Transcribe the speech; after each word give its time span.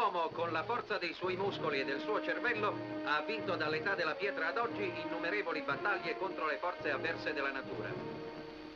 l'uomo 0.00 0.30
con 0.30 0.50
la 0.50 0.64
forza 0.64 0.96
dei 0.96 1.12
suoi 1.12 1.36
muscoli 1.36 1.80
e 1.80 1.84
del 1.84 2.00
suo 2.00 2.22
cervello 2.22 2.74
ha 3.04 3.20
vinto 3.20 3.54
dall'età 3.54 3.94
della 3.94 4.14
pietra 4.14 4.46
ad 4.46 4.56
oggi 4.56 4.90
innumerevoli 5.04 5.60
battaglie 5.60 6.16
contro 6.16 6.46
le 6.46 6.56
forze 6.56 6.90
avverse 6.90 7.34
della 7.34 7.50
natura. 7.50 7.90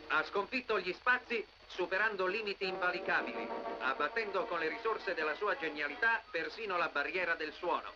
Ha 0.09 0.23
sconfitto 0.25 0.79
gli 0.79 0.93
spazi 0.93 1.43
superando 1.67 2.27
limiti 2.27 2.67
invalicabili, 2.67 3.49
abbattendo 3.81 4.45
con 4.45 4.59
le 4.59 4.69
risorse 4.69 5.15
della 5.15 5.35
sua 5.35 5.57
genialità 5.57 6.23
persino 6.31 6.77
la 6.77 6.91
barriera 6.93 7.35
del 7.35 7.55
suono. 7.55 7.91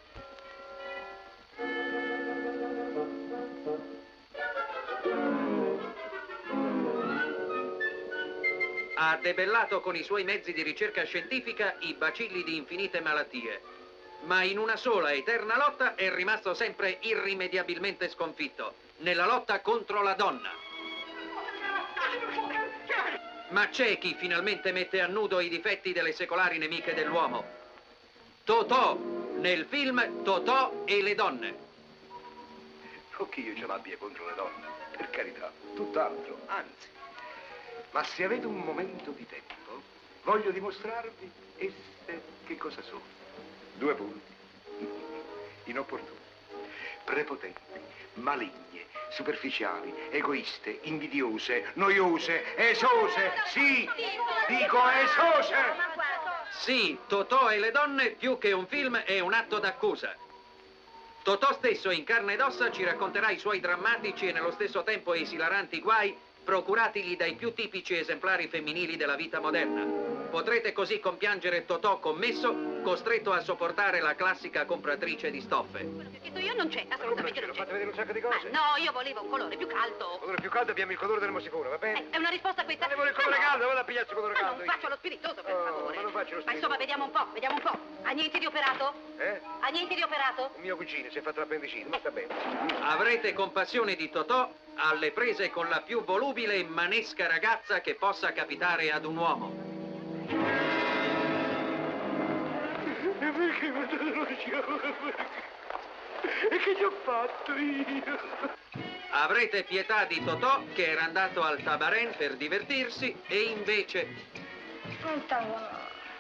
Ha 9.01 9.17
debellato 9.23 9.81
con 9.81 9.95
i 9.95 10.03
suoi 10.03 10.25
mezzi 10.25 10.53
di 10.53 10.63
ricerca 10.63 11.05
scientifica 11.05 11.77
i 11.81 11.95
bacilli 11.95 12.43
di 12.43 12.57
infinite 12.57 13.01
malattie, 13.01 13.61
ma 14.23 14.43
in 14.43 14.59
una 14.59 14.77
sola 14.77 15.13
eterna 15.13 15.57
lotta 15.57 15.95
è 15.95 16.13
rimasto 16.13 16.53
sempre 16.53 16.99
irrimediabilmente 17.03 18.09
sconfitto, 18.09 18.75
nella 18.99 19.25
lotta 19.25 19.61
contro 19.61 20.03
la 20.03 20.15
donna. 20.15 20.51
Ma 23.51 23.69
c'è 23.69 23.99
chi 23.99 24.17
finalmente 24.19 24.73
mette 24.73 25.01
a 25.01 25.07
nudo 25.07 25.39
i 25.39 25.49
difetti 25.49 25.93
delle 25.93 26.13
secolari 26.13 26.59
nemiche 26.59 26.93
dell'uomo. 26.93 27.45
Totò, 28.43 28.97
nel 29.37 29.67
film 29.67 30.25
Totò 30.25 30.83
e 30.85 31.03
le 31.03 31.15
donne. 31.15 31.55
Non 33.17 33.29
che 33.29 33.41
io 33.41 33.57
ce 33.57 33.65
l'abbia 33.67 33.97
contro 33.97 34.27
le 34.27 34.35
donne, 34.35 34.67
per 34.97 35.09
carità, 35.11 35.53
tutt'altro, 35.77 36.41
anzi. 36.47 36.97
Ma 37.91 38.05
se 38.05 38.25
avete 38.25 38.47
un 38.47 38.59
momento 38.59 39.11
di 39.11 39.27
tempo, 39.27 39.83
voglio 40.23 40.51
dimostrarvi 40.51 41.31
esse 41.57 42.23
che 42.47 42.57
cosa 42.57 42.83
sono. 42.83 43.03
Due 43.75 43.95
punti. 43.95 44.33
Inopportune, 45.65 46.19
prepotenti, 47.05 47.61
maligne, 48.15 48.87
superficiali, 49.11 49.93
egoiste, 50.11 50.81
invidiose, 50.83 51.71
noiose, 51.75 52.57
esose. 52.57 53.33
Sì, 53.47 53.89
dico 54.47 54.79
esose. 54.89 55.57
Sì, 56.51 56.99
Totò 57.07 57.51
e 57.51 57.59
le 57.59 57.71
donne 57.71 58.11
più 58.11 58.39
che 58.39 58.53
un 58.53 58.67
film 58.67 58.97
è 58.97 59.21
un 59.21 59.33
atto 59.33 59.59
d'accusa. 59.59 60.15
Totò 61.23 61.53
stesso 61.55 61.91
in 61.91 62.05
carne 62.05 62.35
ed 62.35 62.41
ossa 62.41 62.71
ci 62.71 62.85
racconterà 62.85 63.31
i 63.31 63.39
suoi 63.39 63.61
drammatici 63.61 64.29
e 64.29 64.33
nello 64.33 64.51
stesso 64.51 64.83
tempo 64.83 65.15
esilaranti 65.15 65.81
guai 65.81 66.17
procuratigli 66.53 67.15
dai 67.15 67.35
più 67.35 67.53
tipici 67.53 67.95
esemplari 67.99 68.49
femminili 68.49 68.97
della 68.97 69.17
vita 69.17 69.39
moderna. 69.39 69.85
Potrete 70.31 70.73
così 70.73 70.99
compiangere 70.99 71.67
Totò 71.67 71.99
commesso, 71.99 72.81
costretto 72.83 73.33
a 73.33 73.41
sopportare 73.41 74.01
la 74.01 74.15
classica 74.15 74.65
compratrice 74.65 75.31
di 75.31 75.43
stoffe. 75.43 75.81
Quello 75.85 76.09
che 76.11 76.31
ho 76.33 76.39
io 76.39 76.55
non 76.55 76.69
c'è, 76.69 76.87
assolutamente 76.89 77.41
non 77.41 77.51
c'è. 77.51 77.57
fatto 77.57 77.73
vedere 77.73 77.91
un 77.91 77.95
sacco 77.97 78.13
di 78.13 78.21
cose. 78.23 78.49
Ah, 78.49 78.51
no, 78.77 78.83
io 78.83 78.93
volevo 78.93 79.23
un 79.25 79.29
colore 79.29 79.57
più 79.59 79.67
caldo. 79.67 80.13
Il 80.15 80.21
colore 80.21 80.41
più 80.41 80.49
caldo 80.49 80.71
abbiamo 80.71 80.93
il 80.93 80.97
colore 80.99 81.21
del 81.21 81.31
mosicone, 81.33 81.69
va 81.69 81.77
bene? 81.77 81.99
Eh, 82.01 82.11
è 82.13 82.17
una 82.17 82.31
risposta 82.31 82.65
questa? 82.65 82.87
Ma 82.89 82.95
vuole 82.95 83.11
il 83.11 83.17
Ma 83.17 83.23
colore 83.23 83.41
no. 83.43 83.47
caldo, 83.49 83.67
vado 83.67 83.81
a 83.81 83.85
pigliarsi 83.85 84.09
il 84.11 84.17
colore 84.17 84.33
Ma 84.33 84.39
caldo. 84.41 84.57
non 84.57 84.65
io. 84.65 84.73
faccio 84.73 84.89
lo 84.89 84.97
spiritoso, 84.97 85.43
per 85.43 85.53
Oh, 85.55 85.65
favore. 85.65 85.97
ma 85.97 86.03
non 86.03 86.13
faccio 86.13 86.35
lo 86.37 86.43
Ma 86.47 86.53
insomma, 86.53 86.75
spiritoso. 86.75 86.79
vediamo 86.79 87.05
un 87.05 87.11
po', 87.11 87.27
vediamo 87.35 87.55
un 87.57 87.61
po'. 87.61 87.79
Ha 88.09 88.11
niente 88.13 88.39
di 88.39 88.47
operato? 88.47 88.93
Eh? 89.19 89.41
Ha 89.61 89.69
niente 89.69 89.95
di 89.95 90.03
operato? 90.03 90.51
Un 90.57 90.63
mio 90.63 90.77
cugino 90.77 91.11
si 91.11 91.19
è 91.19 91.21
fatto 91.21 91.41
l'appendicite, 91.41 91.89
ma 91.91 91.99
sta 91.99 92.11
bene. 92.11 92.33
Avrete 92.81 93.35
compassione 93.35 93.97
di 93.97 94.09
Totò 94.09 94.51
alle 94.79 95.11
prese 95.11 95.51
con 95.51 95.69
la 95.69 95.81
più 95.81 96.05
volubile 96.05 96.55
e 96.55 96.65
manesca 96.65 97.27
ragazza 97.27 97.81
che 97.81 97.95
possa 97.95 98.33
capitare 98.33 98.93
ad 98.93 99.05
un 99.05 99.17
uomo. 99.17 99.53
E 103.21 103.31
perché 103.31 103.71
mi 103.71 103.87
E 106.51 106.59
che 106.59 106.77
ci 106.77 106.85
ho 106.85 106.91
fatto 107.03 107.53
io? 107.53 108.19
Avrete 109.11 109.65
pietà 109.65 110.05
di 110.05 110.23
Totò 110.23 110.63
che 110.75 110.91
era 110.91 111.03
andato 111.03 111.43
al 111.43 111.63
tabaren 111.63 112.15
per 112.17 112.37
divertirsi 112.37 113.21
e 113.27 113.41
invece 113.41 114.07
Non 115.03 115.27
tango 115.27 115.59
no, 115.59 115.69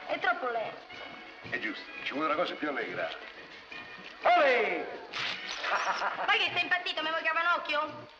è 0.06 0.18
troppo 0.18 0.48
lento. 0.50 0.86
È 1.50 1.58
giusto, 1.58 1.84
ci 2.02 2.12
vuole 2.12 2.28
una 2.28 2.36
cosa 2.36 2.54
più 2.54 2.68
allegra. 2.68 3.08
Olè! 4.22 4.84
Ma 6.26 6.32
che 6.32 6.50
sei 6.52 6.62
impazzito, 6.62 7.02
me 7.02 7.10
vuoi 7.10 7.22
cavanocchio? 7.22 8.16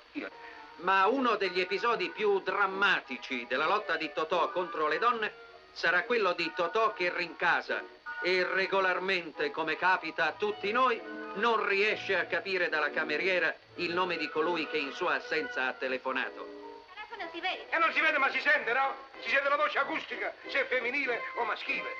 Ma 0.76 1.06
uno 1.06 1.36
degli 1.36 1.60
episodi 1.60 2.10
più 2.10 2.40
drammatici 2.40 3.46
della 3.48 3.66
lotta 3.66 3.96
di 3.96 4.10
Totò 4.12 4.50
contro 4.50 4.86
le 4.86 4.98
donne 4.98 5.32
sarà 5.72 6.04
quello 6.04 6.32
di 6.32 6.50
Totò 6.54 6.92
che 6.92 7.12
rincasa 7.14 7.82
e 8.22 8.44
regolarmente, 8.44 9.50
come 9.50 9.76
capita 9.76 10.26
a 10.26 10.32
tutti 10.32 10.72
noi, 10.72 11.00
non 11.34 11.64
riesce 11.66 12.16
a 12.16 12.26
capire 12.26 12.68
dalla 12.68 12.90
cameriera 12.90 13.54
il 13.76 13.92
nome 13.92 14.16
di 14.16 14.28
colui 14.28 14.66
che 14.68 14.78
in 14.78 14.92
sua 14.92 15.14
assenza 15.14 15.66
ha 15.66 15.72
telefonato. 15.72 16.42
Il 16.42 16.94
telefono 16.94 17.30
si 17.32 17.40
vede. 17.40 17.70
E 17.70 17.78
non 17.78 17.92
si 17.92 18.00
vede 18.00 18.18
ma 18.18 18.30
si 18.30 18.40
sente, 18.40 18.72
no? 18.72 18.94
Si 19.20 19.28
sente 19.28 19.48
la 19.48 19.56
voce 19.56 19.78
acustica, 19.78 20.34
se 20.48 20.60
è 20.60 20.66
femminile 20.66 21.20
o 21.36 21.44
maschile. 21.44 21.90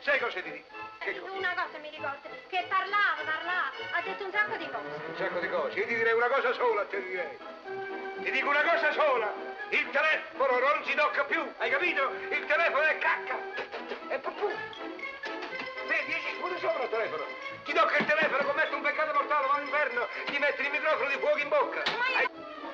Sai 0.00 0.18
cosa 0.18 0.40
ti 0.40 0.50
dico? 0.50 0.75
Che 1.06 1.20
cosa? 1.20 1.32
Una 1.38 1.54
cosa 1.54 1.78
mi 1.78 1.90
ricordo, 1.90 2.26
che 2.48 2.66
parlava, 2.68 3.22
parlava, 3.22 3.70
ha 3.92 4.02
detto 4.02 4.24
un 4.24 4.32
sacco 4.32 4.56
di 4.56 4.66
cose. 4.66 4.90
Un 5.06 5.16
sacco 5.16 5.38
di 5.38 5.48
cose. 5.48 5.78
Io 5.78 5.86
ti 5.86 5.94
direi 5.94 6.12
una 6.14 6.26
cosa 6.26 6.52
sola, 6.52 6.84
te 6.86 7.00
direi. 7.00 7.38
Ti 8.24 8.30
dico 8.32 8.48
una 8.48 8.62
cosa 8.62 8.90
sola. 8.90 9.32
Il 9.68 9.88
telefono 9.90 10.58
non 10.58 10.82
si 10.84 10.94
tocca 10.96 11.22
più, 11.22 11.46
hai 11.58 11.70
capito? 11.70 12.10
Il 12.28 12.44
telefono 12.46 12.82
è 12.82 12.98
cacca. 12.98 13.38
È 14.08 14.18
pupù. 14.18 14.50
Te 15.86 16.02
dieci 16.06 16.34
pure 16.40 16.58
sopra 16.58 16.82
il 16.82 16.90
telefono. 16.90 17.22
Ti 17.62 17.72
tocca 17.72 17.96
il 17.98 18.04
telefono, 18.06 18.42
commette 18.42 18.74
un 18.74 18.82
peccato 18.82 19.12
mortale, 19.14 19.46
va 19.46 19.54
all'inferno, 19.54 20.08
ti 20.26 20.38
metti 20.38 20.62
il 20.62 20.70
microfono 20.70 21.08
di 21.08 21.18
fuoco 21.20 21.38
in 21.38 21.48
bocca. 21.48 21.82
Hai- 22.16 22.28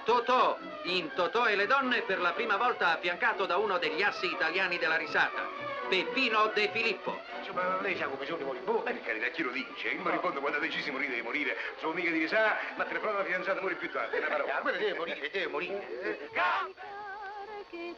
Totò, 0.05 0.59
in 0.85 1.13
Totò 1.13 1.47
e 1.47 1.55
le 1.55 1.67
donne, 1.67 2.01
per 2.03 2.19
la 2.19 2.33
prima 2.33 2.57
volta 2.57 2.93
affiancato 2.95 3.45
da 3.45 3.59
uno 3.59 3.77
degli 3.77 4.03
assi 4.03 4.27
italiani 4.27 4.79
della 4.79 4.97
risata, 4.97 5.47
Peppino 5.93 6.51
De 6.55 6.71
Filippo. 6.73 7.21
Insomma, 7.39 7.79
lei 7.83 7.95
sa 7.99 8.07
come 8.07 8.25
sono 8.25 8.41
i 8.41 8.45
moribondi. 8.45 8.83
Per 8.83 9.03
carità, 9.03 9.27
chi 9.27 9.43
lo 9.43 9.51
dice? 9.51 9.89
Il 9.89 10.01
moribondo 10.01 10.41
quando 10.41 10.57
ha 10.57 10.61
deciso 10.63 10.85
di 10.85 10.91
morire 10.93 11.11
deve 11.11 11.23
morire. 11.23 11.55
Sono 11.81 11.93
mica 11.93 12.11
dire, 12.11 12.29
sa, 12.29 12.57
ma 12.77 12.85
telefonata 12.85 13.19
la 13.19 13.25
fidanzata 13.25 13.61
muore 13.61 13.75
più 13.75 13.91
tardi. 13.91 14.17
Una 14.17 14.29
parola. 14.29 14.53
Quello 14.63 14.79
deve 14.79 14.95
morire, 14.97 15.31
deve 15.31 15.47
morire. 15.49 16.31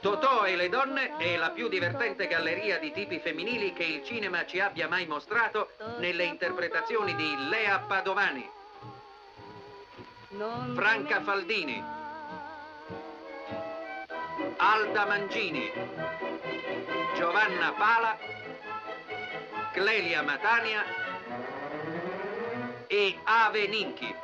Totò 0.00 0.44
e 0.44 0.56
le 0.56 0.68
donne 0.68 1.16
è 1.18 1.36
la 1.36 1.50
più 1.50 1.68
divertente 1.68 2.26
galleria 2.26 2.80
di 2.80 2.90
tipi 2.90 3.20
femminili 3.20 3.72
che 3.72 3.84
il 3.84 4.04
cinema 4.04 4.44
ci 4.44 4.58
abbia 4.58 4.88
mai 4.88 5.06
mostrato 5.06 5.70
nelle 5.98 6.24
interpretazioni 6.24 7.14
di 7.14 7.48
Lea 7.48 7.78
Padovani, 7.78 8.50
Franca 10.74 11.20
Faldini, 11.22 11.82
Alda 14.56 15.06
Mangini, 15.06 15.70
Giovanna 17.24 17.72
Pala, 17.72 18.18
Clelia 19.72 20.20
Matania 20.20 20.84
e 22.86 23.18
Ave 23.24 23.66
Ninchi. 23.66 24.14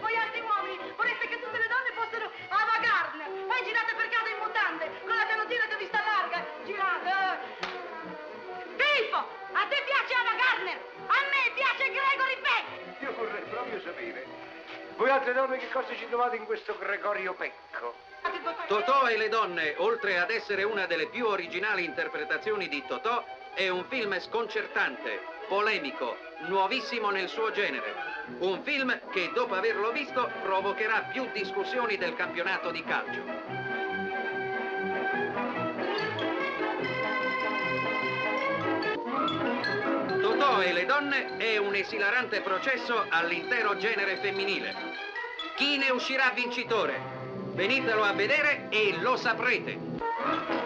Voi 0.00 0.14
altri 0.14 0.40
uomini 0.40 0.92
vorreste 0.96 1.28
che 1.28 1.40
tutte 1.40 1.56
le 1.56 1.66
donne 1.66 1.92
fossero 1.96 2.30
Ava 2.48 2.76
Gardner. 2.84 3.46
Poi 3.48 3.64
girate 3.64 3.94
per 3.96 4.08
casa 4.10 4.28
in 4.28 4.36
mutande, 4.36 4.90
con 5.00 5.16
la 5.16 5.24
canottina 5.24 5.64
che 5.64 5.76
vi 5.78 5.86
sta 5.86 6.02
larga. 6.04 6.44
Girate. 6.66 7.08
eh. 7.08 7.72
Filippo, 8.76 9.16
a 9.16 9.64
te 9.64 9.82
piace 9.88 10.12
Ava 10.12 10.34
Gardner? 10.36 10.78
A 11.08 11.18
me 11.32 11.42
piace 11.56 11.88
Gregory 11.88 12.36
Peck. 12.44 13.00
Io 13.00 13.14
vorrei 13.16 13.44
proprio 13.48 13.80
sapere. 13.80 14.26
Voi 14.96 15.08
altre 15.08 15.32
donne 15.32 15.56
che 15.56 15.70
cosa 15.70 15.96
ci 15.96 16.06
trovate 16.08 16.36
in 16.36 16.44
questo 16.44 16.76
Gregorio 16.76 17.32
Pecco? 17.32 18.12
Totò 18.66 19.08
e 19.08 19.16
le 19.16 19.28
donne, 19.28 19.74
oltre 19.78 20.18
ad 20.18 20.30
essere 20.30 20.64
una 20.64 20.86
delle 20.86 21.06
più 21.06 21.26
originali 21.26 21.84
interpretazioni 21.84 22.68
di 22.68 22.84
Totò, 22.86 23.24
è 23.54 23.68
un 23.68 23.84
film 23.88 24.18
sconcertante, 24.18 25.20
polemico, 25.48 26.16
nuovissimo 26.46 27.10
nel 27.10 27.28
suo 27.28 27.50
genere. 27.52 27.94
Un 28.38 28.62
film 28.62 28.98
che 29.10 29.30
dopo 29.34 29.54
averlo 29.54 29.92
visto 29.92 30.30
provocherà 30.42 31.08
più 31.12 31.28
discussioni 31.32 31.96
del 31.96 32.14
campionato 32.16 32.70
di 32.70 32.82
calcio. 32.84 33.22
Totò 40.20 40.60
e 40.60 40.72
le 40.72 40.84
donne 40.84 41.36
è 41.36 41.56
un 41.56 41.74
esilarante 41.74 42.40
processo 42.40 43.06
all'intero 43.08 43.76
genere 43.76 44.16
femminile. 44.16 44.74
Chi 45.54 45.76
ne 45.78 45.90
uscirà 45.90 46.30
vincitore? 46.34 47.13
Venitelo 47.54 48.02
a 48.02 48.12
vedere 48.12 48.66
e 48.68 48.96
lo 49.00 49.16
saprete. 49.16 50.63